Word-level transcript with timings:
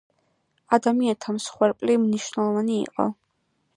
ადამიანთა 0.77 1.35
მსხვერპლი 1.39 1.99
მნიშნვნელოვანი 2.07 2.75
იყო. 2.87 3.07